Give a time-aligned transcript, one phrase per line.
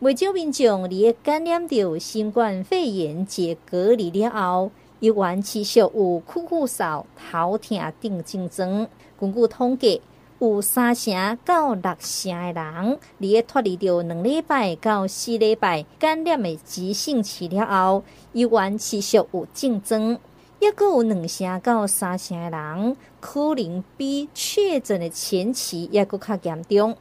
[0.00, 8.86] 未少民众伫个感染到新冠肺炎解隔离了后，依然持续有酷酷嗽、头痛等症状。
[9.18, 10.02] 根据统计，
[10.38, 18.04] 有三成到六成的人，伫个脱离到两礼拜到四礼拜感染的急性期了后，
[18.34, 20.18] 依然持续有症状。
[20.60, 26.94] 抑阁有两成到三成的人，可能比确诊的前期抑阁较严重。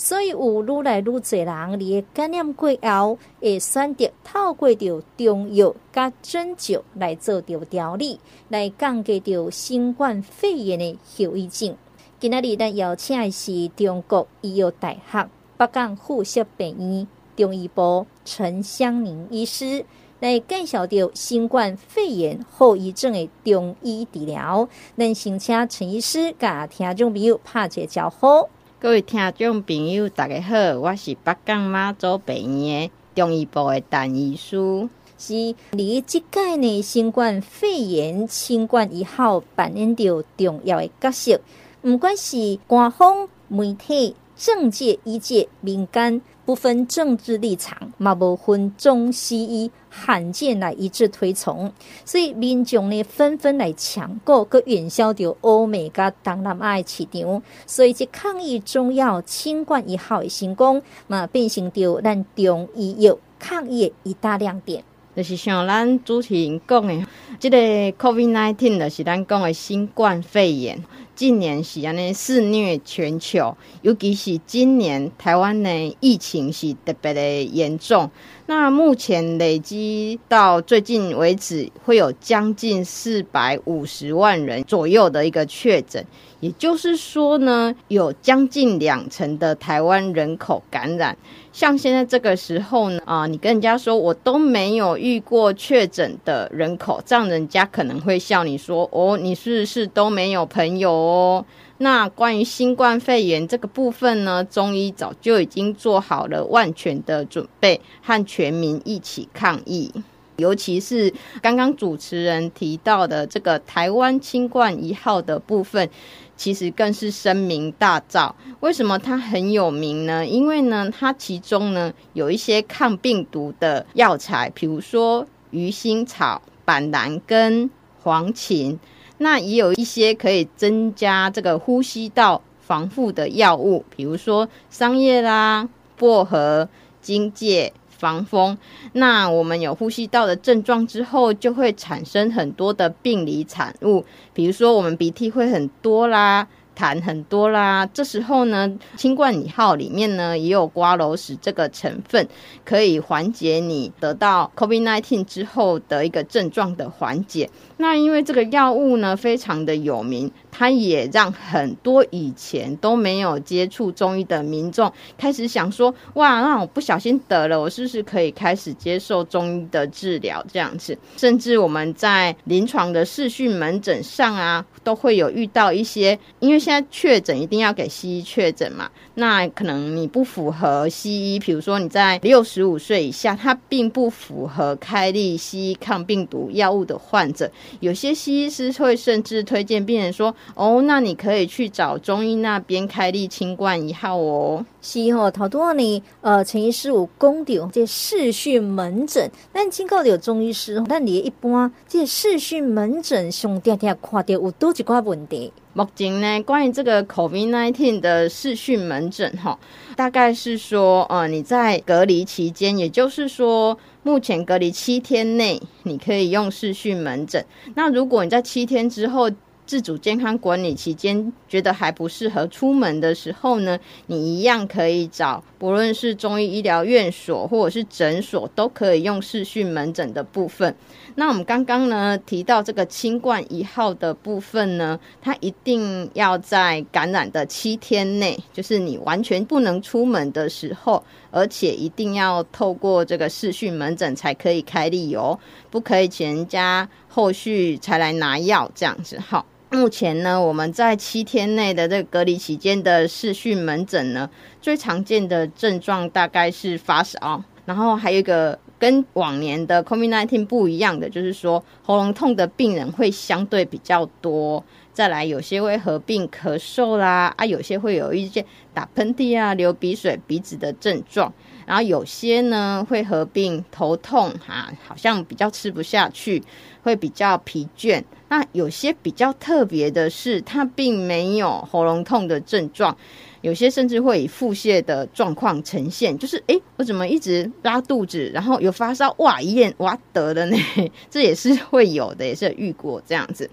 [0.00, 1.46] 所以有愈来愈侪人
[1.76, 11.76] 伫个感染过后，会选择透过着中药甲针灸来做着调理，来降低着新冠肺炎的后遗症。
[12.20, 19.84] 今仔日咱邀请的是中国医药大学北港附设病院中医部陈香凝医师
[20.20, 24.68] 来介绍着新冠肺炎后遗症的中医治疗。
[24.96, 28.48] 咱先请陈医师甲听众朋友拍一个招呼。
[28.80, 34.88] 各位听众朋友，大家好，我是北港妈祖病院中医部的陈医师。
[35.18, 35.34] 是，
[35.72, 41.40] 你即届呢新冠肺炎新冠一号扮演着重要的角色，
[41.82, 44.14] 不管是官方媒体。
[44.36, 51.70] 政界、医界、民间不分政治立场，嘛无分中西医，罕见来一致推崇，
[52.06, 64.82] 所以民众呢纷纷来抢购，佮远销到欧美佮东南亚的市场，所以这抗疫中药清冠一号的成功，嘛变成着咱中医药抗疫一大亮点。
[65.14, 67.06] 就是像咱主持人讲的，
[67.40, 67.58] 这个
[67.98, 70.82] COVID-19 就是咱讲的新冠肺炎。
[71.18, 78.08] 近年是安尼肆虐全球，尤其是今年台湾的疫情是特别的严重。
[78.46, 86.06] 那目前累积到最近为止，会有将近四百五十万人左右的一个确诊，
[86.38, 91.18] 也就是说呢，有将近两成的台湾人口感染。
[91.58, 101.44] 像现在这个时候呢，啊，你跟人家说我都没有遇过确诊的人口，这样人家可能会笑你说，哦，你是不是都没有朋友哦？
[101.78, 109.92] 那关于新冠肺炎这个部分呢，中医早就已经做好了万全的准备，和全民一起抗疫。
[110.36, 115.90] 尤其是刚刚主持人提到的这个台湾清冠一号的部分。
[116.38, 118.32] 其实更是声名大噪。
[118.60, 120.24] 为什么它很有名呢？
[120.24, 127.68] 因为呢，它其中呢有一些抗病毒的药材，比如说鱼腥草、板蓝根、
[128.02, 128.78] 黄芩，
[129.18, 136.68] 那也有一些可以增加这个呼吸道防护的药物，比如说桑叶啦、薄荷、
[137.02, 137.72] 荆芥。
[137.98, 138.56] 防风，
[138.92, 146.46] 那我们有呼吸道的症状之后，就会产生很多的病理产物，比如说我们鼻涕会很多啦。
[146.78, 152.28] 痰很多啦，这时候呢，清冠一号里面呢也有瓜蒌实这个成分，
[152.64, 157.50] 可以缓解你得到 COVID-19 之后的一个症状的缓解。
[157.78, 170.44] 那因为这个药物呢非常的有名，它也让很多以前都没有接触中医的民众开始想说，哇，那我不小心得了，我是不是可以开始接受中医的治疗？
[170.52, 176.58] 这样子，甚至我们在临床的视讯门诊上啊，都会有遇到一些，因为。
[176.58, 178.90] 现在确诊一定要给西医确诊嘛？
[179.14, 187.48] 那可能你不符合西医，比如说你在六十五岁以下，他并不符合开立西医抗病毒药物的患者，
[187.78, 205.52] 有些西医师会甚至推荐病人说：“哦，那你可以去找中医那边开立清冠一号哦。”是哦，头多呢，呃，陈医师有讲到这视讯门诊，但经过有中医师，但你一般这视讯门诊上天天看到有多几挂问题。
[205.74, 209.58] 目前呢，关于这个 COVID-19 的视讯门诊，哈，
[209.94, 217.44] 大概是说，呃，你在隔离期间，也就是说，目前隔离七天内，你可以用视讯门诊。
[217.74, 219.30] 那如果你在七天之后，
[219.68, 230.74] 自主健康管理期间觉得还不适合出门的时候呢，你一样可以找，不论是中医医疗院所或者是诊所，都可以用视讯门诊的部分。
[231.16, 245.38] 那我们刚刚呢提到这个清冠一号的部分呢，它一定要在感染的七天内，就是你完全不能出门的时候，而且一定要透过这个视讯门诊才可以开立哦，
[245.68, 249.44] 不可以请人家后续才来拿药这样子，好。
[249.70, 254.28] 目前呢，我们在七天内的这个隔离期间的视讯门诊呢，
[254.62, 264.64] 最常见的症状大概是发烧，然后还有一个跟往年的 COVID-19 不一样的，就是说喉咙痛的病人会相对比较多。
[264.94, 271.32] 再来，有些会合并咳嗽啦，啊，有些会有一些打喷嚏啊、流鼻水、鼻子的症状。
[271.66, 276.42] 然后有些呢会合并头痛哈，好像比较吃不下去，
[276.82, 278.02] 会比较疲倦。
[278.28, 282.96] 那有些比较特别的是，它并没有喉咙痛的症状。
[283.40, 290.56] 有些甚至会以腹泻的状况呈现，就是诶，我怎么一直拉肚子，然后有发烧，哇，一验哇得了呢，
[291.08, 293.48] 这也是会有的，也是遇过这样子。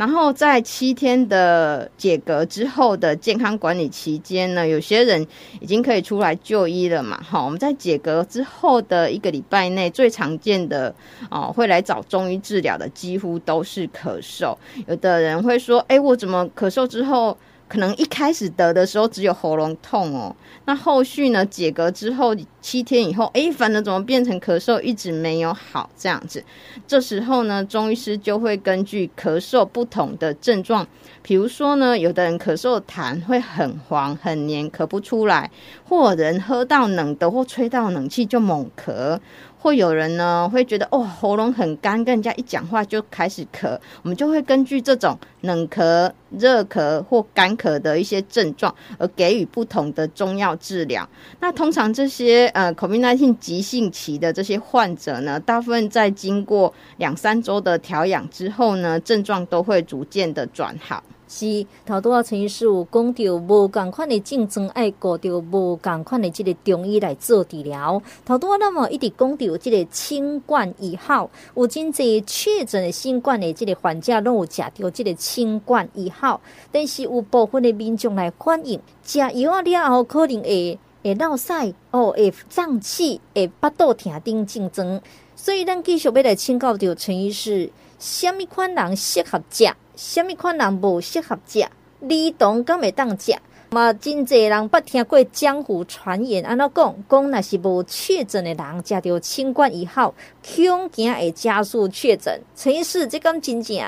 [0.00, 5.26] 然后在七天的解隔之后的健康管理期间呢，有些人
[5.60, 7.20] 已经可以出来就医了嘛。
[7.22, 10.94] 好，我们在解隔之后的一个礼拜内，最常见的
[11.30, 14.56] 哦，会来找中医治疗的几乎都是咳嗽。
[14.86, 17.36] 有的人会说，哎，我怎么咳嗽之后？
[17.70, 20.34] 可能一开始得的时候只有喉咙痛哦，
[20.64, 26.42] 那后续呢，解隔之后七天以后，哎，反正怎么变成咳嗽一直没有好这样子？
[26.88, 30.84] 这时候呢，中医师就会根据咳嗽不同的症状，
[31.22, 35.48] 比如说呢，有的人咳嗽痰会很黄很黏，咳不出来；
[35.90, 39.18] 或人喝到冷的或吹到冷气就猛咳。
[39.58, 51.06] 会有人呢会觉得哦，喉咙很干，跟人家一讲话就开始咳，我们就会根据这种冷咳、热咳或干咳的一些症状而给予不同的中药治疗。
[51.40, 61.02] 那通常这些呃 COVID-19 急性期的这些患者呢，大部分在经过两三周的调养之后呢，症状都会逐渐的转好。
[61.32, 68.02] 是，头拄仔陈医师有讲到无共款的症状，爱顾到无共款的这个中医来做治疗。
[68.26, 76.40] 头拄仔那么一直讲到这个清冠一号，有真侪确诊的新冠的这个患者拢有食到这个清冠一号，
[76.72, 81.52] 但是有部分的民众来反映，食药了后可能会会落屎
[81.92, 85.00] 哦，会胀气，会腹肚疼等症状。
[85.36, 89.72] 所以咱继续要来请教到陈医师，什么款人适合食？
[90.02, 91.60] 什么款人不适合食？
[91.60, 93.36] 儿童敢会当食？
[93.68, 96.94] 嘛，真侪人捌听过江湖传言，安怎讲？
[97.06, 102.40] 讲若是无确诊的人食到清冠一号，恐惊会加速确诊。
[102.56, 103.78] 陈医师，这敢真正？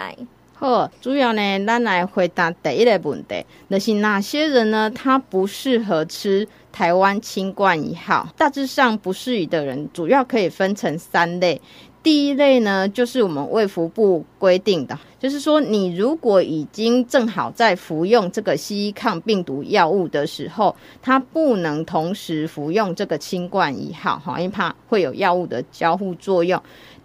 [0.52, 4.90] 好，主要呢，咱来回答第一个问题，就是哪些人呢？
[4.90, 8.28] 他不适合吃台湾清冠一号？
[8.36, 11.58] 大致上不适宜的人，主要可以分成三类。
[12.02, 26.60] 第一类呢，就是我们卫福部规定的，就是说你如果已经正好在服用这个西医抗病毒药物的时候，它不能同时服用这个清冠一号，哈，因为怕会有药物的交互作用。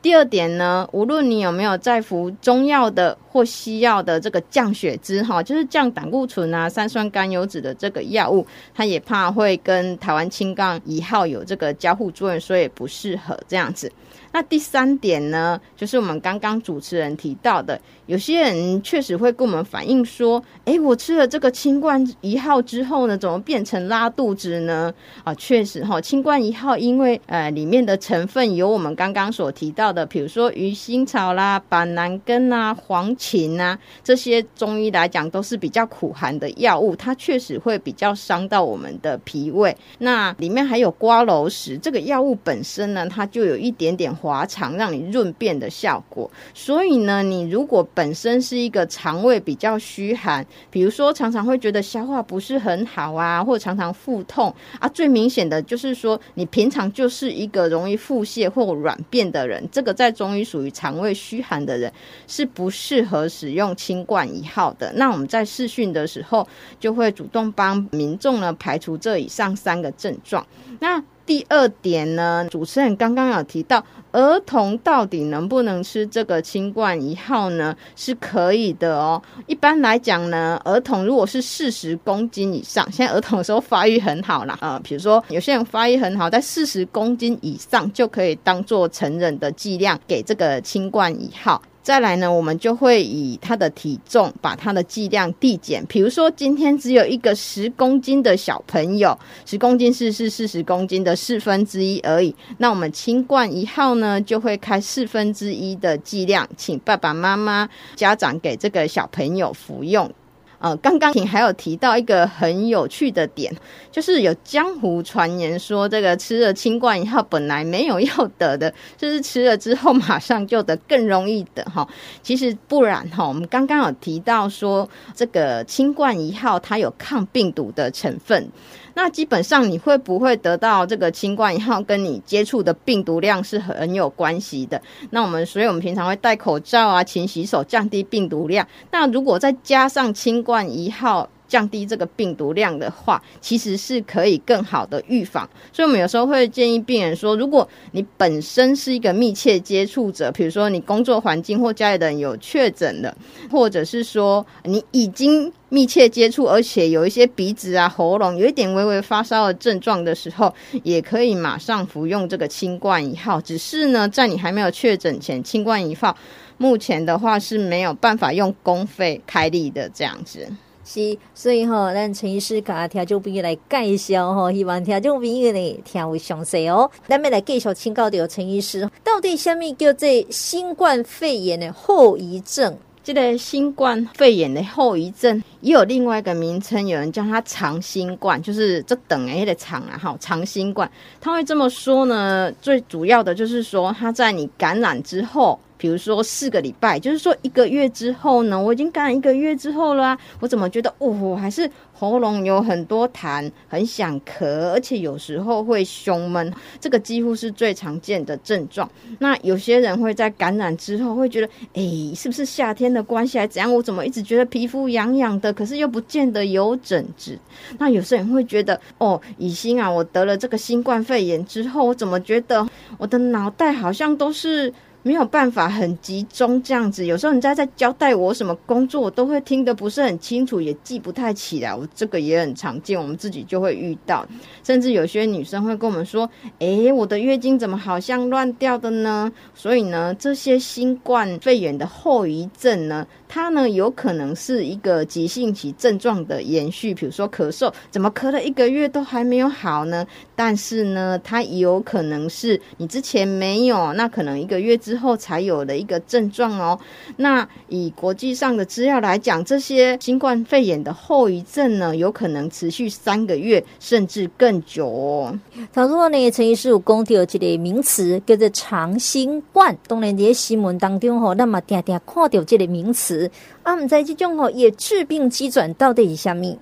[0.07, 13.91] 第二点呢，无论你有没有在服中药的或西药的这个降血脂，哈，就是降胆固醇啊、三酸甘油脂的这个药物，它也怕会跟台湾青杠一号有这个交互作用，所以不适合这样子。
[14.33, 24.93] 那第三点呢，就是我们刚刚主持人提到的，有些人确实会跟我们反映说，诶，我吃了这个清冠一号之后呢，怎么变成拉肚子呢？
[25.23, 39.75] 啊，确实哈，清冠一号因为呃里面的成分有我们刚刚所提到的，的比如说鱼腥草啦、板蓝根啊、黄芩啊，这些中医来讲都是比较苦寒的药物，它确实会比较伤到我们的脾胃。
[39.99, 44.13] 那里面还有瓜蒌实，这个药物本身呢，它就有一点点。
[44.27, 61.91] 滑肠让你润便的效果，所以呢，你如果本身是一个肠胃比较虚寒，比如说常常会觉得消化不是很好啊，或常常腹痛啊，最明显的就是说你平常就是一个容易腹泻或软便的人，这个在中医属于肠胃虚寒的人
[62.27, 64.91] 是不适合使用清冠一号的。
[64.95, 66.47] 那我们在试训的时候
[66.79, 70.45] 就会主动帮民众呢排除这以上三个症状。
[70.79, 77.75] 那第二点呢，主持人刚刚有提到，儿童到底能不能吃这个清冠一号呢？
[77.97, 79.21] 是可以的哦。
[79.45, 91.61] 一般来讲呢，儿童如果是四十公斤以上，现在儿童的时候发育很好啦，啊，比如说有些人发育很好，在四十公斤以上就可以当做成人的剂量给这个清冠一号。
[91.87, 95.85] 再来呢，我们就会以他的体重把他的剂量递减。
[95.85, 102.35] 比如说，今天只有一个十公斤的小朋友，十公斤是是四十公斤的四分之一而已。
[102.57, 110.11] 那我们清冠一号呢，就会开四分之一的剂量，请爸爸妈妈、家长给这个小朋友服用。
[110.59, 113.55] 呃，刚刚还有提到一个很有趣的点，
[113.91, 121.87] 就是有江湖传言说，这个吃了新冠一号本来没有要得的，就是吃了之后马上就得，更容易得哈。
[122.23, 128.49] 其实不然哈，我们刚刚有提到说，这个新冠一号它有抗病毒的成分。
[128.97, 134.81] 那基本上你会不会得到这个新冠一号，跟你接触的病毒量是很有关系的。
[135.11, 138.67] 那我们，所以我们平常会戴口罩啊，勤洗手，降低病毒量。
[138.89, 145.47] 那如果再加上新冠一号降低这个病毒量的话，其实是可以更好的预防。
[145.71, 153.15] 所以，我们有时候会建议病人说，如果你本身是一个密切接触者，比如说你工作环境或家里的人有确诊的，
[153.49, 163.39] 或者是说你已经密切接触，而且有一些鼻子啊、喉咙有一点微微发烧的症状的时候，也可以马上服用这个清冠一号。
[163.41, 166.15] 只是呢，在你还没有确诊前，清冠一号
[166.57, 170.47] 目前的话是没有办法用公费开立的这样子。
[170.89, 176.89] 是，所以吼，咱陈医师甲听众朋友来介绍吼，希望听众朋友呢听为详细哦。
[177.05, 182.73] 咱们来继续请教到陈医师，到底什么叫做新冠肺炎的后遗症？
[183.03, 190.89] 这个新冠肺炎的后遗症也有另外一个名称，有人叫它长新冠，就是这等于的长啊，哈，长新冠。
[191.19, 195.59] 他会这么说呢，最主要的就是说，它在你感染之后。
[195.77, 208.89] 比如说四个礼拜，就是说一个月之后呢，我已经感染一个月之后了，我怎么觉得哦，还是喉咙有很多痰，很想咳，而且有时候会胸闷，这个几乎是最常见的症状。
[209.19, 213.73] 那有些人会在感染之后会觉得，诶，是不是夏天的关系还怎样？
[213.73, 217.37] 我怎么一直觉得皮肤痒痒的，可是又不见得有疹子？
[217.77, 222.67] 那有些人会觉得，哦，以心啊，我得了这个新冠肺炎之后，我怎么觉得
[222.97, 224.73] 我的脑袋好像都是。
[225.07, 231.73] 没有办法很集中这样子，有时候人家在交代我什么工作，我都会听得不是很清楚，也记不太起来。
[231.73, 234.27] 我这个也很常见，我们自己就会遇到。
[234.65, 250.05] 甚至有些女生会跟我们说：“诶，我的月经怎么好像乱掉的呢？”所以呢，这些新冠肺炎的后遗症呢，它呢有可能是一个急性期症状的延续，比如说咳嗽，怎么咳了一个月都还没有好呢？
[250.35, 256.77] 但是呢，它有可能是你之前没有，那可能一个月之后才有的一个症状哦。
[257.17, 265.39] 那以国际上的资料来讲，这些新冠肺炎的后遗症呢，有可能持续三个月甚至更久哦。
[265.71, 273.29] 他说呢，陈医师有讲到一个名词叫做长新冠，当然在新闻当中吼，那么定定看到这个名词，
[273.63, 276.57] 啊，唔知这种吼也致病机转到底是什么？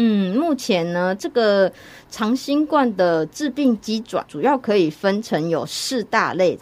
[0.00, 1.72] 嗯，目前呢，这个
[2.08, 6.56] 长新冠的致病机转主要可以分成有四大类。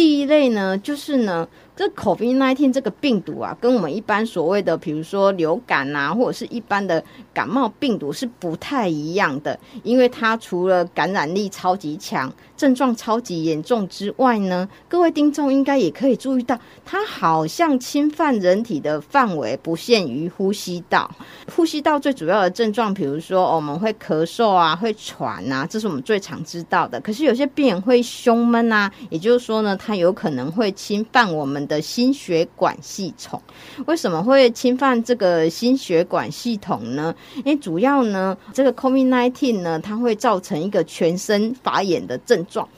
[0.00, 1.46] 第一类呢，就是呢，
[1.80, 12.30] 这 COVID nineteen 这个病毒啊，跟我们一般所谓的，比如说流感啊，或者是一般的感冒病毒是不太一样的，因为它除了感染力超级强。
[12.54, 21.10] 症状超级严重之外呢，各位听众应该也可以注意到，它好像侵犯人体的范围不限于呼吸道。
[21.56, 27.00] 呼吸道最主要的症状，比如说我们会咳嗽啊，会喘啊，这是我们最常知道的。
[27.00, 33.40] 可是有些病人会胸闷啊，也就是说呢，它有可能会侵犯我们的心血管系统。
[33.86, 37.14] 为什么会侵犯这个心血管系统呢？
[37.36, 42.44] 因为主要呢，这个 COVID-19 呢，它会造成一个全身发炎的症。
[42.50, 42.68] 状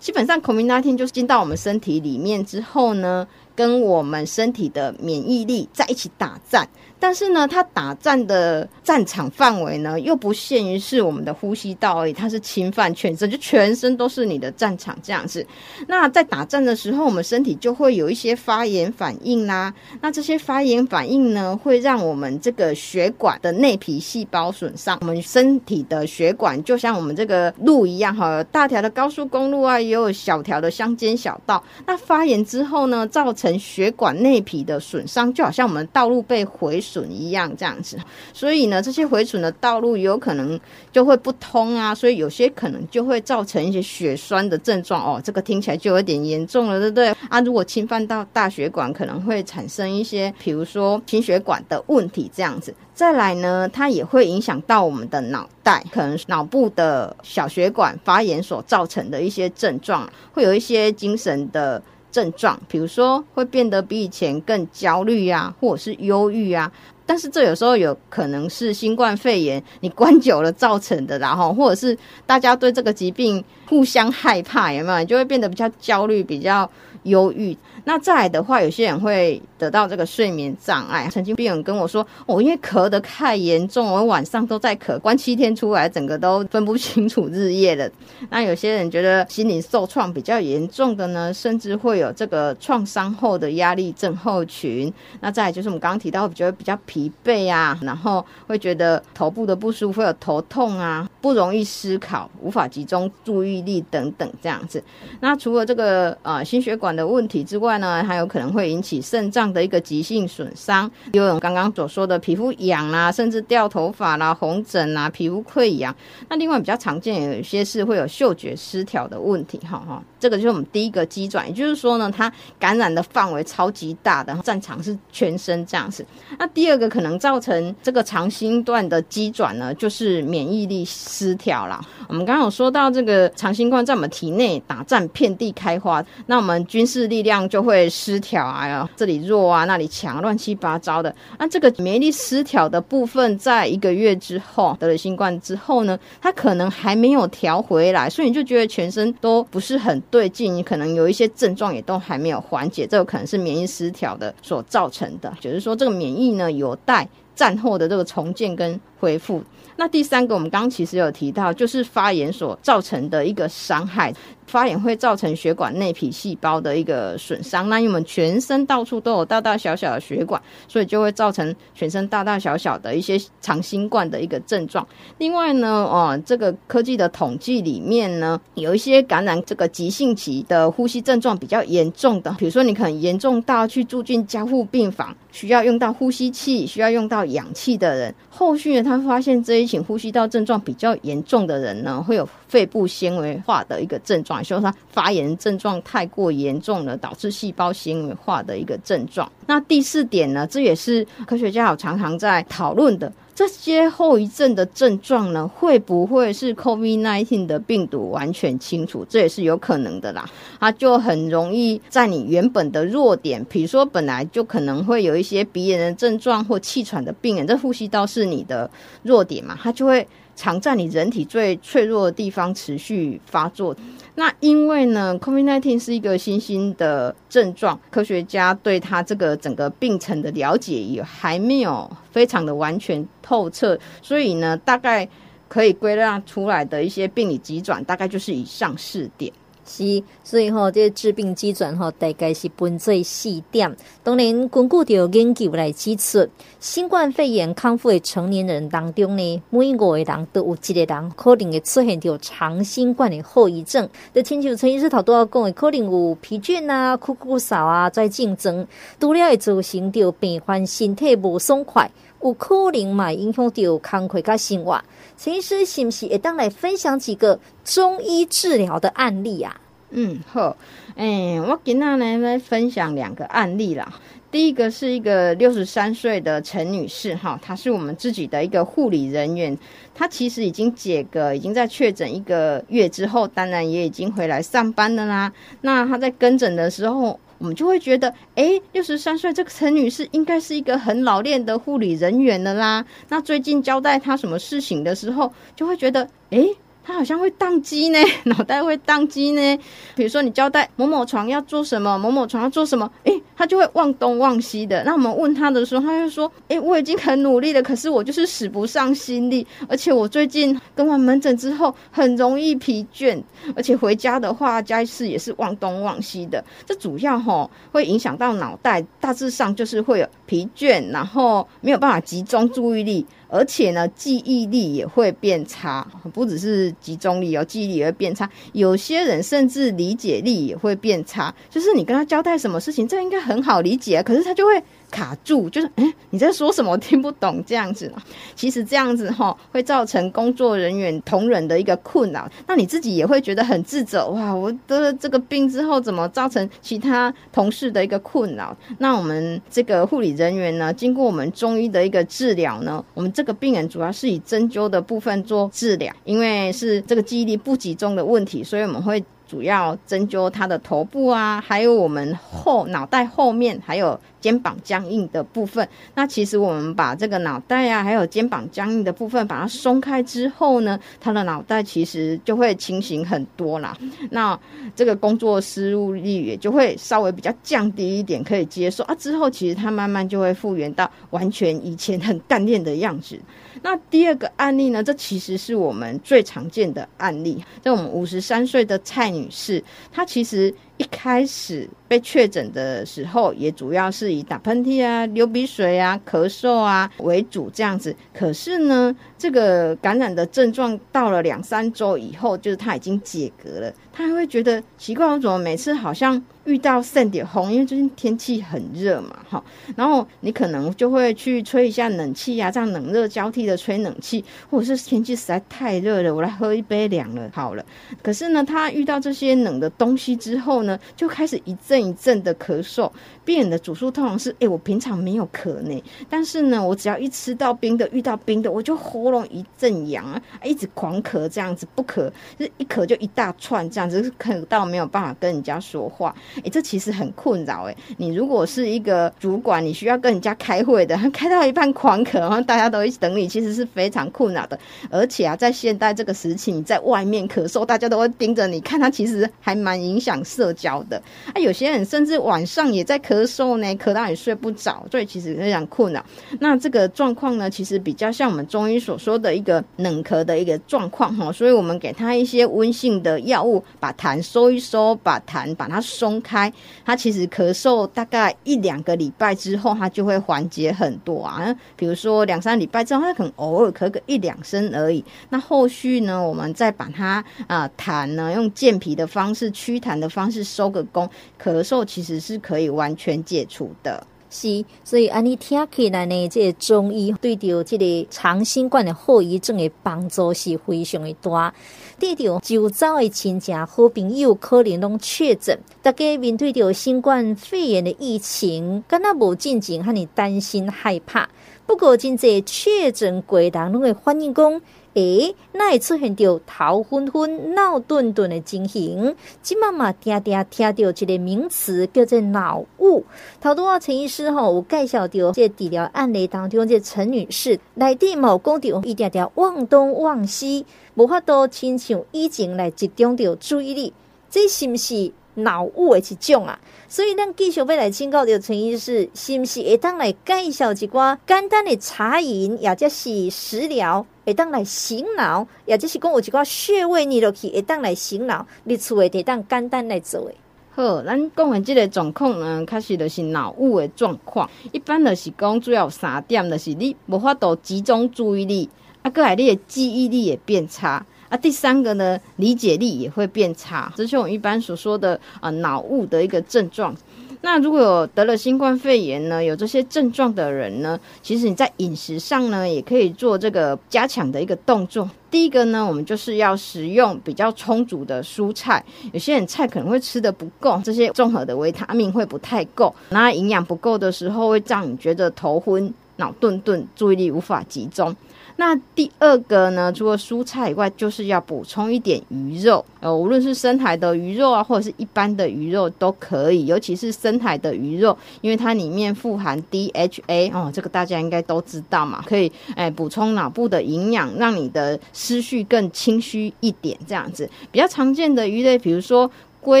[0.00, 6.66] 基本上，COVID-19 就是进到我们身体里面之后呢，跟我们身体的免疫力在一起打战。
[7.00, 15.44] 但是呢，它打战的战场范围呢，又不限于是我们的呼吸道而已，它是侵犯全身，就全身都是你的战场这样子。
[15.88, 19.72] 那在打仗的时候，我们身体就会有一些发炎反应啦。
[20.00, 24.98] 那这些发炎反应呢，会让我们这个血管的内皮细胞损伤。
[25.00, 31.62] 我们身体的血管就像我们这个路一样，哈，大条的高速公路啊，也有小条的乡间小道。
[31.86, 37.10] 那发炎之后呢，造成血管内皮的损伤，就好像我们道路被毁损。
[37.10, 37.98] 一样这样子，
[38.32, 40.58] 所以呢，这些回损的道路有可能
[40.92, 45.20] 就会不通啊，所以有些可能就会造成一些血栓的症状哦。
[45.22, 47.40] 这个听起来就有点严重了，对不对啊？
[47.40, 52.72] 如果侵犯到大血管，可能会产生一些，比如说心血管的问题这样子。
[52.94, 61.82] 再来呢，它也会影响到我们的脑袋，可能脑部的小血管发炎所造成的一些症状，会有一些精神的。
[62.10, 66.70] 症状，比如说会变得比以前更焦虑啊，或者是忧郁啊。
[67.06, 75.04] 但是这有时候有可能是新冠肺炎你关久了造成的，然后或者是大家对这个疾病互相害怕，有没有？
[75.04, 76.70] 就会变得比较焦虑，比较
[77.02, 77.56] 忧郁。
[77.84, 81.08] 那再来的话，有些人会得到这个睡眠障碍。
[81.10, 87.90] 曾经病人跟我说，我、哦、因为咳得太严重，我晚上都在咳，关七天出来，整个都分不清楚日夜了。
[88.28, 94.92] 那有些人觉得心理受创比较严重的呢，甚至会有这个创伤后的压力症候群。
[95.20, 104.82] 那再来就是我们刚刚提到，觉得比较疲惫啊，然后会觉得头部的不舒服，会有头痛啊，不容易思考，无法集中注意力等等这样子。
[105.20, 115.94] 那除了这个呃心血管的问题之外外呢，还有可能会引起肾脏的一个急性损伤，有刚刚所说的皮肤痒啦，甚至掉头发啦、红疹啊、皮肤溃疡。
[116.28, 126.06] 那另外比较常见有一些是会有嗅觉失调的问题，哈哈，这个就是我们第一个机转，也就是说呢，它感染的范围超级大的，战场是全身这样子。
[126.38, 131.80] 那第二个可能造成这个长新冠的机转呢，就是免疫力失调了。
[132.06, 141.14] 我们刚刚有说到这个长新冠在我们体内打战遍地开花，那我们军事力量就会失调啊，这里弱啊，那里强，乱七八糟的。
[141.38, 159.42] 那这个免疫力失调的部分，在一个月之后得了新冠之后呢，它可能还没有调回来，所以你就觉得全身都不是很 对劲，你可能有一些症状也都还没有缓解，这个可能是免疫失调的所造成的，就是说这个免疫呢有待战后的这个重建跟恢复。
[159.76, 164.12] 那第三个，我们刚刚其实有提到，就是发炎所造成的一个伤害。
[164.46, 167.68] 发炎会造成血管内皮细胞的一个损伤。
[167.68, 174.84] 那因为我们全身到处都有大大小小的血管，所以就会造成全身大大小小的一些长新冠的一个症状。
[175.18, 194.42] 另外呢，哦，这个科技的统计里面呢，有一些感染这个急性期的呼吸症状比较严重的，比如说你可能严重到去住进加护病房，需要用到呼吸器，需要用到氧气的人，后续呢，他发现这一型呼吸道症状比较严重的人呢，会有肺部纤维化的一个症状。
[194.42, 199.30] 就是他发炎症状太过严重了，导致细胞纤维化的一个症状。
[199.46, 209.04] 那第四点呢，这也是科学家有常常在讨论的，这些后遗症的症状呢，会不会是 COVID-19 的病毒完全清除？
[209.08, 210.28] 这也是有可能的啦。
[210.58, 218.70] 它就很容易在你原本的弱点，比如说本来就可能会有一些鼻炎的症状或气喘的病人，这呼吸道是你的
[219.02, 220.06] 弱点嘛，它就会。
[220.40, 223.76] 常在你人体最脆弱的地方持续发作。
[224.14, 235.06] 那因为呢，COVID-19 是一个新兴的症状，科学家对它这个整个病程的了解也还没有非常的完全透彻，所以呢，大概
[235.46, 239.30] 可以归纳出来的一些病理急转，大概就是以上四点。
[239.72, 243.76] 是，所以吼、哦，这个致病机转吼，大概是分做四点。
[244.02, 246.28] 当然，根据着研究来指出，
[246.58, 253.88] 新冠肺炎康复的成年人当中呢，每五个人都有一个人可能会出现着长新冠的后遗症。
[254.12, 258.66] 就亲像陈医师头拄仔讲的，可能有疲倦啊、酷酷嗽啊，在竞争，
[258.98, 261.88] 除了会造成着病患身体无爽快，
[262.22, 264.82] 有可能嘛影响着工课甲生活。
[265.22, 269.54] 陈医师是不是也当来分享几个中医治疗的案例啊？
[269.90, 270.56] 嗯，好，
[270.96, 274.00] 哎、我今天来来分享两个案例啦。
[274.30, 279.54] 第一个是一个六十三岁的陈女士，哈，她是我们自己的一个护理人员，
[279.94, 285.30] 她其实已经解隔，已经在确诊一个月之后，当然也已经回来上班了啦。
[285.60, 287.20] 那她在跟诊的时候。
[287.40, 292.84] 我们就会觉得，哎，六十三岁这个陈女士应该是一个很老练的护理人员了啦。
[293.08, 296.46] 那最近交代她什么事情的时候，就会觉得，哎。
[296.90, 299.58] 他好像会宕机呢， 脑袋会宕机呢。
[299.94, 304.82] 比如说，你交代某某床要做什么，某某床要做什么，诶，他就会忘东忘西的。
[304.84, 313.20] 那我们问他的时候，他就说：“诶，我已经很努力了，可是我就是使不上心力，而且我最近跟完门诊之后很容易疲倦，
[313.54, 316.44] 而且回家的话，家事也是忘东忘西的。
[316.66, 328.28] 这主要齁会影响到脑袋，大致上就是会有疲倦，然后没有办法集中注意力。”而且呢，记忆力也会变差，不只是集中力哦，记忆力也会变差。
[328.52, 334.62] 有些人甚至理解力也会变差，就是你跟他交代什么事情，这应该很好理解，可是他就会。
[334.90, 336.70] 卡住，就是哎、你在说什么？
[336.70, 337.92] 我听不懂这样子。
[338.36, 342.30] 其实这样子哈，会造成工作人员同仁的一个困扰。
[342.46, 344.08] 那你自己也会觉得很自责。
[344.10, 348.56] 哇，我得了这个病之后，怎么造成其他同事的一个困扰？
[348.78, 359.02] 那我们这个护理人员呢，经过我们中医的一个治疗呢，我们这个病人主要是以针灸的部分做治疗，因为是这个记忆力不集中的问题，所以我们会。
[359.30, 365.66] 主要针灸他的头部啊，还有我们后脑袋后面，还有肩膀僵硬的部分。
[365.94, 373.78] 那其实我们把这个脑袋啊，还有肩膀僵硬的部分，把它松开之后呢，他的脑袋其实就会清醒很多啦。
[374.10, 374.36] 那
[374.74, 378.94] 这个工作失误率也就会稍微比较降低一点，可以接受啊。
[378.96, 383.16] 之后其实他慢慢就会复原到完全以前很干练的样子。
[383.62, 397.94] 那第二个案例呢，这其实是我们最常见的案例，在我们五十三岁的蔡女士，她其实一开始被确诊的时候，也主要是以打喷嚏啊、流鼻水啊、咳嗽啊为主这样子。
[398.14, 409.44] 可是呢，这个感染的症状到了两三周以后，就是他已经解隔了，他还会觉得奇怪，我怎么每次好像遇到圣点红，因为最近天气很热嘛，哈，
[409.76, 417.62] 然后你可能就会去吹一下冷气啊，这样冷热交替的吹冷气，或者是天气实在太热了，我来喝一杯凉了，好了。
[418.02, 422.90] 可是呢，他遇到这些冷的东西之后呢，就开始一阵一阵的咳嗽。
[423.24, 436.14] 病人的主诉通常是：哎、我平常没有咳呢，但是呢，我只要一吃到冰的，遇到冰的，我就喉咙一阵痒啊，一直狂咳这样子，不咳，就一咳就一大串这样子，咳到没有办法跟人家说话。
[436.38, 437.76] 哎、这其实很困扰哎。
[437.98, 444.58] 你如果是一个主管，你需要跟人家开会的，开到一半狂咳，然后大家都一起等你，其实是非常困扰的。
[444.90, 451.00] 而且啊，在现代这个时期，你在外面咳嗽，大家都会盯着你看，他其实还蛮影响社交的。
[451.32, 456.04] 啊，有些人甚至晚上也在咳嗽呢，咳到你睡不着，所以其实非常困扰。
[456.38, 466.52] 那这个状况呢，其实比较像我们中医所说的一个冷咳的一个状况哈，所以我们给他一些温性的药物，把痰收一收，把痰把它松开，
[466.84, 471.54] 他其实咳嗽大概一两个礼拜之后，他就会缓解很多啊。
[471.76, 475.04] 比如说两三礼拜之后，他可能偶尔咳个一两声而已。
[475.30, 481.08] 那后续呢，我们再把它啊痰呢，用健脾的方式祛痰的方式收个工，
[481.42, 484.06] 咳嗽其实是可以完全解除的。
[484.32, 491.52] 是，所以安尼听起来呢，这个中医对着这个长新冠的后遗症的帮助是非常的大。
[491.98, 501.28] 对着周遭的亲戚好朋友可能拢确诊，大家面对着新冠肺炎的疫情，敢若无进前和你担心害怕。
[501.66, 504.62] 不过真济确诊过人拢会反映讲。
[504.94, 509.14] 诶，那会出现着头昏昏、脑钝钝的情形。
[509.42, 513.04] 今妈妈听听听到一个名词叫做脑雾。
[513.40, 523.92] 头拄啊，陈医师吼有介绍到这治疗案例当中，这陈女士内底嘛有讲到一点点忘东忘西，无法度亲像以前来集中着注意力，
[524.28, 525.12] 这是不是？
[525.34, 540.36] 脑雾的一种啊，所以咱继续要来请教的陈医师，是不是会当来介绍一寡简单的茶饮，也就是食疗，会当来醒脑，也就是讲有一寡穴位你落去，会当来醒脑，你厝会得当简单来做诶。
[540.70, 548.70] 好，咱讲的这个状况呢，开始就是脑雾的状况，一般的是讲主要有三点，就是你无法度集中注意力，
[549.02, 551.04] 啊，搁来你的记忆力也变差。
[551.28, 556.94] 啊，第三个呢，理解力也会变差，这是我们一般所说的啊脑雾的一个症状。
[557.42, 565.08] 那如果有得了新冠肺炎呢，有这些症状的人呢，其实你在饮食上呢，也可以做这个加强的一个动作。
[565.30, 578.14] 第一个呢，我们就是要食用比较充足的蔬菜，有些人菜可能会吃得不够，这些综合的维他命会不太够，那营养不够的时候，会让你觉得头昏、脑顿顿，注意力无法集中。
[578.56, 597.48] 那第二个呢，除了蔬菜以外，就是要补充一点鱼肉，呃，无论是深海的鱼肉啊，或者是一般的鱼肉都可以，尤其是深海的鱼肉，因为它里面富含 DHA 哦，这个大家应该都知道嘛，可以哎补充脑部的营养，让你的思绪更清晰一点，这样子。
[597.70, 599.30] 比较常见的鱼类，比如说。
[599.62, 599.80] 鲑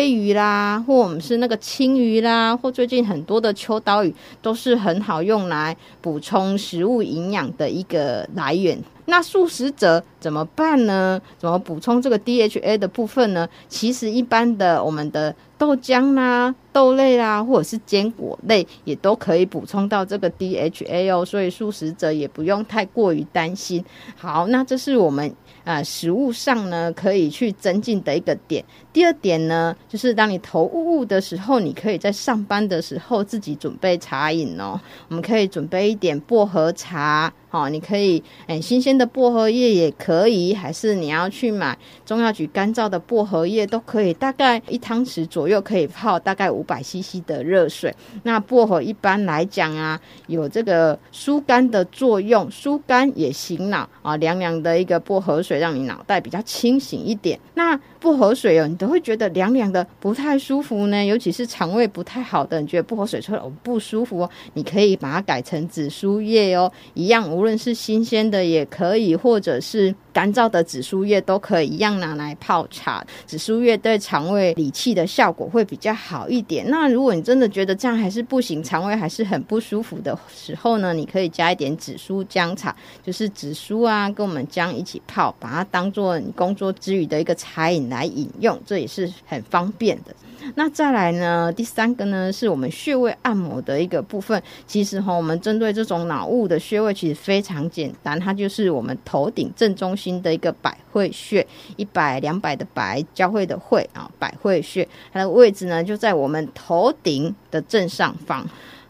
[0.00, 8.78] 鱼啦，或我们是那个青鱼啦，或最近很多的秋刀鱼，都是很好用来补充食物营养的一个来源。
[9.06, 11.20] 那素食者怎么办呢？
[11.36, 13.48] 怎么补充这个 DHA 的部分呢？
[13.68, 21.24] 其实一般的我们的豆浆啦、豆类啦，或者是坚果类，也都可以补充到这个 DHA 哦。
[21.24, 23.84] 所以素食者也不用太过于担心。
[24.16, 25.34] 好，那这是我们。
[25.62, 28.64] 啊、呃，食物上呢，可以去增进的一个点。
[28.92, 34.80] 第二点呢，就是当你头雾雾的时候，你可以在上班的时候自己准备茶饮哦。
[35.08, 37.32] 我们可以准备一点薄荷茶。
[37.52, 41.76] 好，你可以，诶，新鲜的薄荷叶也可以，还是你要去买
[42.06, 47.92] 中药局干燥的薄荷叶都可以，大概一汤匙左右可以泡大概五百 CC 的热水。
[48.22, 57.40] 那薄荷一般来讲啊，有这个疏肝的作用，疏肝也醒脑啊，凉凉的一个薄荷水，让你脑袋比较清醒一点。
[57.54, 61.04] 那不喝水哦，你都会觉得凉凉的，不太舒服呢。
[61.04, 73.04] 尤其是肠胃不太好的，你觉得不喝水出来不舒服哦，你可以把它改成紫苏叶哦，一样，无论是新鲜的也可以，或者是干燥的紫苏叶都可以一样拿来泡茶。
[73.26, 76.68] 紫苏叶对肠胃理气的效果会比较好一点。
[76.68, 90.14] 那如果你真的觉得这样还是不行，肠胃还是很不舒服的时候呢，你可以加一点紫苏姜茶，就是紫苏啊跟我们姜一起泡，把它当做你工作之余的一个茶饮来饮用，这也是很方便的。
[90.54, 94.42] 那再来呢，第三个呢，是我们穴位按摩的一个部分。
[94.66, 108.46] 其实哈，我们针对这种脑雾的穴位，其实非常简单，它就是我们头顶正中新的一个百会穴，一百两百的百，交汇的会啊，百会穴，它的位置呢就在我们头顶的正上方。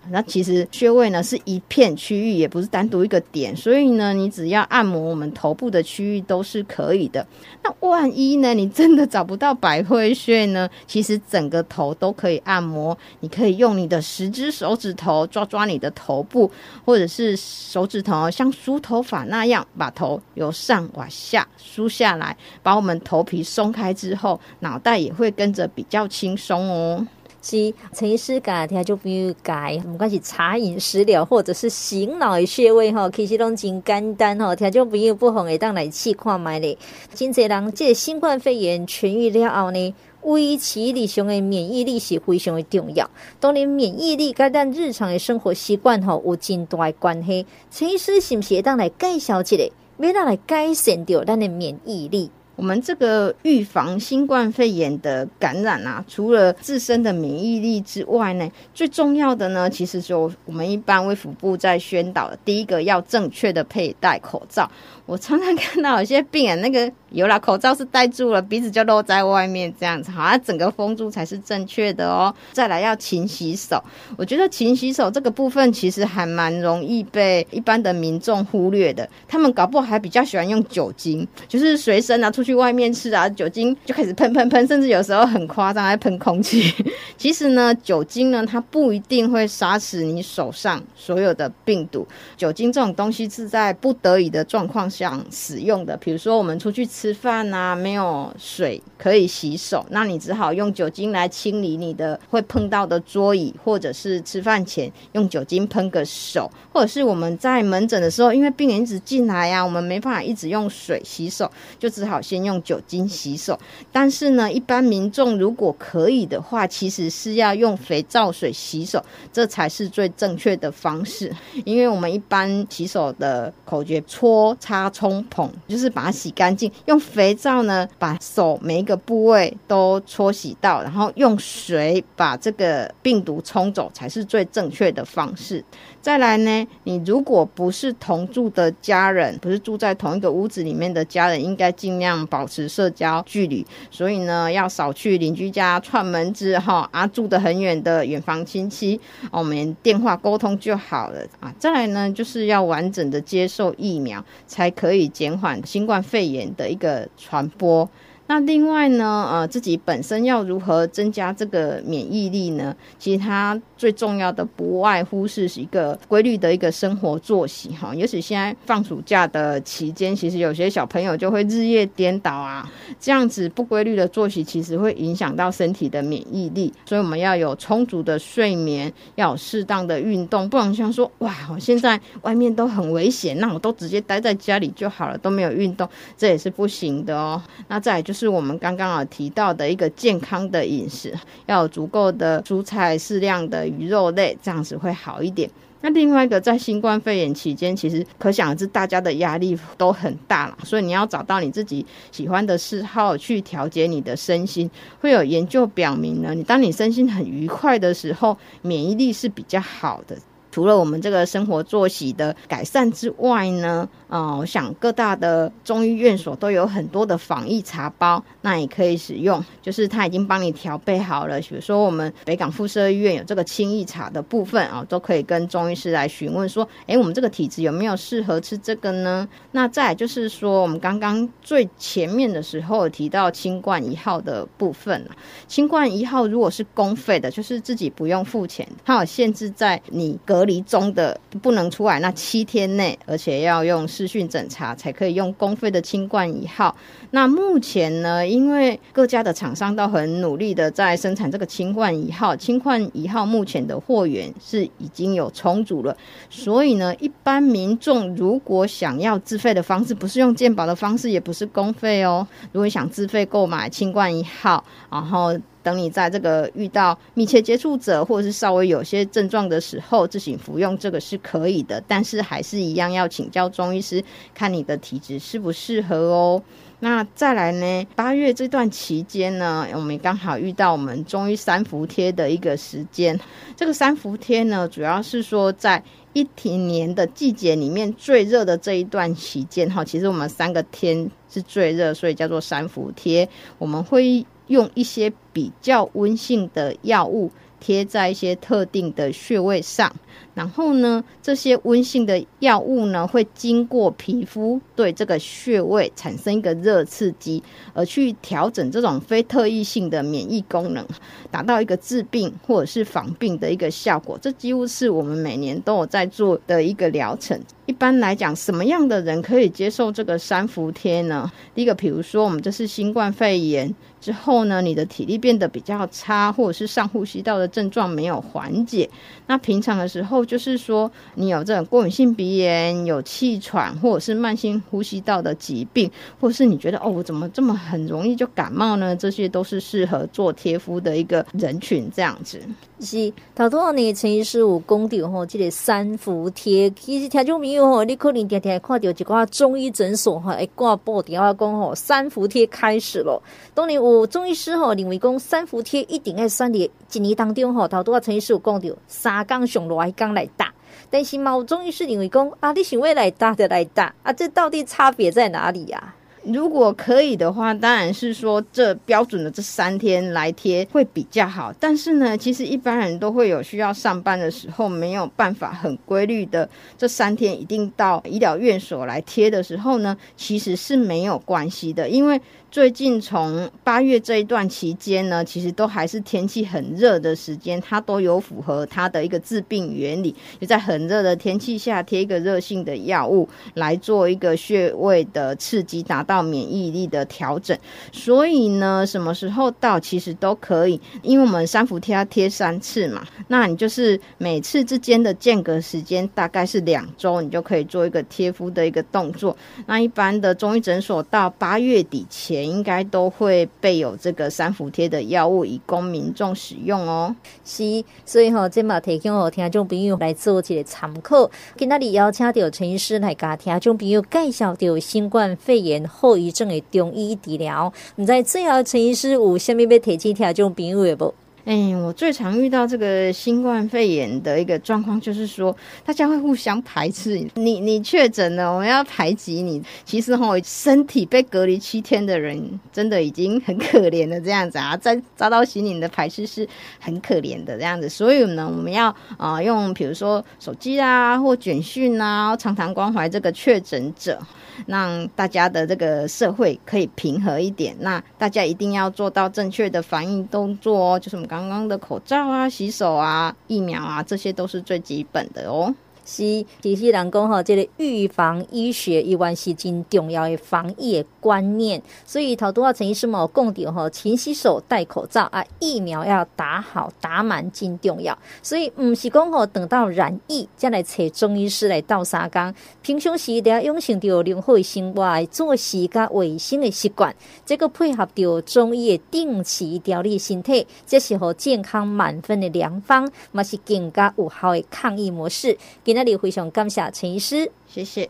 [0.09, 7.25] 那其实穴位呢是一片区域，也不是单独一个点，所以呢，你只要按摩我们头部的区域都是可以的。
[7.63, 10.69] 那万一呢，你真的找不到百会穴呢？
[10.87, 16.51] 其实整个头都可以按摩，你可以用你的十只手指头抓抓你的头部，
[16.85, 27.07] 或者是手指头像梳头发那样，把头由上往下梳下来，把我们头皮松开之后，脑袋也会跟着比较轻松哦。
[27.43, 36.77] 是陈医师讲，听就比如讲，不管是茶饮食疗，或者是醒脑的穴位吼，其实拢真简单吼，听就比如不妨会当来试看卖咧。
[37.15, 43.09] 真侪人这个新冠肺炎痊愈了后呢，维持日常的免疫力是非常的重要。
[43.39, 47.47] 当然，免疫力跟咱日常的生活习惯吼有真大的关系。
[47.71, 49.57] 陈医师是不是会当来介绍一下，
[49.99, 52.31] 要当来改善掉咱的免疫力？
[52.61, 64.71] 我们这个预防新冠肺炎的感染啊，除了自身的免疫力之外呢，最重要的呢，其实就我们一般卫福部在宣导的，第一个要正确的佩戴口罩。
[65.07, 72.33] 我常常看到有些病人那个有了口罩是戴住了，鼻子就露在外面这样子，好像整个封住才是正确的哦。
[72.53, 73.83] 再来要勤洗手，
[74.19, 86.73] 我觉得勤洗手这个部分其实还蛮容易被一般的民众忽略的，他们搞不好还比较喜欢用酒精，就是随身拿出去去外面吃啊，酒精就开始喷喷喷，甚至有时候很夸张还喷空气。
[87.17, 95.19] 其实呢，酒精呢它不一定会杀死你手上所有的病毒，酒精这种东西是在不得已的状况下。
[95.31, 113.59] 使用的，比如说我们出去吃饭啊，没有水可以洗手，那你只好用酒精来清理你的会碰到的桌椅，或者是吃饭前用酒精喷个手，或者是我们在门诊的时候，因为病人一直进来呀、我们没办法一直用水洗手，就只好先用酒精洗手。
[113.91, 121.35] 但是呢，一般民众如果可以的话，其实是要用肥皂水洗手，这才是最正确的方式。
[121.65, 124.91] 因为我们一般洗手的口诀搓擦。
[125.01, 135.65] 冲捧就是把它洗干净，用肥皂呢把手每一个部位都搓洗到，然后用水把这个病毒冲走，才是最正确的方式。
[136.03, 143.67] 再来呢，你如果不是同住的家人，不是住在同一个屋子里面的家人，应该尽量保持社交距离。
[143.91, 146.89] 所以呢，要少去邻居家串门子哈。
[146.93, 151.55] 啊，住得很远的远房亲戚，我们电话沟通就好了啊。
[151.59, 157.89] 再来呢，就是要完整的接受疫苗，才可以减缓新冠肺炎的一个传播。
[158.31, 162.73] 那另外呢，呃，自己本身要如何增加这个免疫力呢？
[162.97, 167.93] 其实它最重要的不外乎是一个规律的一个生活作息哈。
[167.93, 176.73] 尤其现在放暑假的期间，其实有些小朋友就会日夜颠倒啊，这样子不规律的作息其实会影响到身体的免疫力。
[176.87, 187.43] 所以我们要有充足的睡眠，要有适当的运动，不能像说哇，我现在外面都很危险，那我都直接待在家里就好了，都没有运动，这也是不行的哦。
[187.67, 188.20] 那再来就是。
[188.21, 191.13] 是我们刚刚有提到的一个健康的饮食，
[191.47, 195.49] 要有足够的蔬菜、适量的鱼肉类，这样子会好一点。
[195.81, 204.71] 那另外一个，在新冠肺炎期间，其实可想而知，大家的压力都很大了，所以你要找到你自己喜欢的嗜好，去调节你的身心。
[205.01, 210.15] 会有研究表明呢，你当你身心很愉快的时候，免疫力是比较好的。
[210.51, 219.43] 除了我们这个生活作息的改善之外呢，啊、我想各大的中医院所都有很多的防疫茶包，那也可以使用。
[219.63, 229.29] 就是他已经帮你调配好了，比如说我们北港附设医院有这个清疫茶的部分啊，都可以跟中医师来询问说，哎，我们这个体质有没有适合吃这个呢？
[229.53, 235.15] 那再就是说，我们刚刚最前面的时候提到清冠一号的部分啊，
[235.47, 240.40] 清冠一号如果是公费的，就是自己不用付钱，它有限制在你隔。
[240.41, 246.75] 隔离中的不能出来，那七天内，而且要用视讯诊查才可以用公费的清冠一号。
[247.11, 255.95] 那目前呢，因为各家的厂商都很努力的在生产这个清冠一号，清冠一号目前的货源是已经有充足了，
[256.31, 262.27] 所以呢，一般民众如果想要自费的方式，不是用健保的方式，也不是公费哦。
[262.53, 274.03] 如果想自费购买清冠一号，然后等你在这个遇到密切接触者或者是稍微有些症状的时候自行服用，这个是可以的，但是还是一样要请教中医师，
[274.35, 276.43] 看你的体质适不适合哦。
[276.83, 283.21] 那再来呢，八月这段期间呢，我们刚好遇到我们中医三伏贴的一个时间。
[283.55, 285.83] 这个三伏贴呢，主要是说在
[286.15, 293.29] 一年的季节里面最热的这一段期间哈，其实我们三个天是最热，所以叫做三伏贴。
[293.59, 299.95] 我们会用一些比较温性的药物贴在一些特定的穴位上。
[300.33, 307.43] 然后呢，这些温性的药物呢，会经过皮肤对这个穴位产生一个热刺激，
[307.75, 310.87] 而去调整这种非特异性的免疫功能，
[311.31, 314.17] 达到一个治病或者是防病的一个效果。
[314.23, 317.39] 这几乎是我们每年都有在做的一个疗程。
[317.67, 321.31] 一般来讲，什么样的人可以接受这个三伏贴呢？
[321.55, 328.89] 第一个，比如说我们这是新冠肺炎之后呢，你的体力变得比较差，或者是上呼吸道的症状没有缓解，
[329.27, 330.20] 那平常的时候。
[330.25, 338.95] 就是说，你有这种过敏性鼻炎、有气喘，或者是慢性呼吸道的疾病，或者是你觉得哦，我怎么这么很容易就感冒呢？
[338.97, 342.41] 这些都是适合做贴敷的一个人群，这样子。
[342.81, 353.23] 是，头拄仔呢，陈医师有讲到吼，这个三伏贴，其实听众朋友吼，你可能天天看到一寡中医诊所哈，会挂布条啊，讲吼三伏贴开始了。
[353.55, 360.53] 当然有中医师吼认为讲三伏贴一定要选在一年当中吼，头拄仔陈医师有讲到三工上热一工来打，
[360.89, 365.95] 但是嘛有中医师认为讲啊，你想要来打就来打啊，这到底差别在哪里呀、
[366.25, 371.53] 如果可以的话，当然是说这标准的这三天来贴会比较好。
[371.59, 382.21] 但是呢，其实一般人都会有需要上班的时候，没有办法很规律的这三天一定到医疗院所来贴的时候呢，其实是没有关系的，因为。
[382.51, 397.57] 最近从八月这一段期间呢，其实都还是天气很热的时间，它都有符合它的一个治病原理，就在很热的天气下贴一个热性的药物来做一个穴位的刺激，达到免疫力的调整。
[397.93, 409.37] 所以呢，什么时候到其实都可以，因为我们三伏贴要贴三次嘛，那你就是每次之间的间隔时间大概是两周，你就可以做一个贴敷的一个动作。
[409.67, 412.40] 那一般的中医诊所到八月底前。
[412.45, 417.15] 应该都会备有这个三伏贴的药物，以供民众使用哦。
[417.45, 421.31] 是，所以哈，这嘛提供给听众朋友来做一个参考。
[421.57, 427.73] 今天里邀请到陈医师来甲听众朋友介绍到新冠肺炎后遗症的中医治疗。
[427.97, 431.15] 唔在最后陈医师有虾米要提醒听众朋友的不？
[431.51, 437.59] 哎，我最常遇到这个新冠肺炎的一个状况，就是说大家会互相排斥你。
[437.59, 439.61] 你确诊了，我们要排挤你。
[439.85, 442.41] 其实哈，身体被隔离七天的人，
[442.73, 444.21] 真的已经很可怜了。
[444.21, 446.47] 这样子啊，在遭到心灵的排斥是
[446.79, 447.89] 很可怜的这样子。
[447.89, 454.21] 所以呢，我们要啊、用比如说手机啊，或简讯啊，常常关怀这个确诊者。
[454.67, 465.75] 让大家的这个社会可以平和一点，那大家一定要做到正确的防疫动作哦，就是我们刚刚刚的口罩啊、洗手啊、疫苗啊，这些都是最基本的哦。
[466.11, 471.81] 是，其实人讲吼，这个预防医学一万是真重要的防疫的观念。
[472.05, 478.19] 所以头拄仔陈医师嘛讲到吼，勤洗手、戴口罩啊，疫苗要打好打满，真重要。
[478.43, 482.53] 所以唔是讲吼，等到染疫再来找中医师来斗三工。
[482.83, 487.15] 平常时一定要养成着良好的生活作息甲卫生的习惯，
[487.47, 495.57] 这个配合着中医的定期调理身体，这是和健康满分的良方，嘛是更加有效的抗疫模式。
[495.85, 498.09] 今天非常感谢陈医师，谢谢。